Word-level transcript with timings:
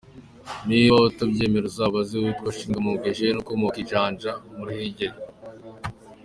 Niba 0.69 0.95
utabyemera 1.09 1.65
uzabaze 1.71 2.11
uwitwa 2.15 2.49
Shimamungu 2.57 3.03
Eugene 3.09 3.37
ukomoka 3.39 3.77
i 3.83 3.87
Janja 3.89 4.31
mu 4.55 4.63
Ruhengeri. 4.67 5.17